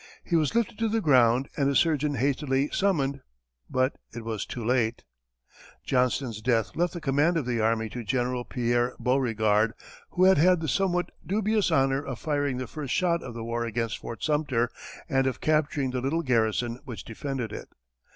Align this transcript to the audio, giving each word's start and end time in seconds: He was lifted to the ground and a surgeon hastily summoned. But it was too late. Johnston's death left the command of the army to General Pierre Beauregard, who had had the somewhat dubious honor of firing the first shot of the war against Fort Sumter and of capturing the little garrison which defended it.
He 0.23 0.35
was 0.35 0.55
lifted 0.55 0.79
to 0.79 0.89
the 0.89 0.99
ground 0.99 1.47
and 1.55 1.69
a 1.69 1.75
surgeon 1.75 2.15
hastily 2.15 2.69
summoned. 2.71 3.21
But 3.69 3.97
it 4.11 4.25
was 4.25 4.47
too 4.47 4.65
late. 4.65 5.03
Johnston's 5.83 6.41
death 6.41 6.75
left 6.75 6.93
the 6.93 6.99
command 7.01 7.37
of 7.37 7.45
the 7.45 7.59
army 7.61 7.87
to 7.89 8.03
General 8.03 8.43
Pierre 8.43 8.95
Beauregard, 8.99 9.75
who 10.09 10.23
had 10.23 10.39
had 10.39 10.59
the 10.59 10.67
somewhat 10.67 11.11
dubious 11.23 11.69
honor 11.69 12.03
of 12.03 12.17
firing 12.17 12.57
the 12.57 12.65
first 12.65 12.95
shot 12.95 13.21
of 13.21 13.35
the 13.35 13.43
war 13.43 13.63
against 13.63 13.99
Fort 13.99 14.23
Sumter 14.23 14.71
and 15.07 15.27
of 15.27 15.39
capturing 15.39 15.91
the 15.91 16.01
little 16.01 16.23
garrison 16.23 16.79
which 16.85 17.05
defended 17.05 17.53
it. 17.53 17.69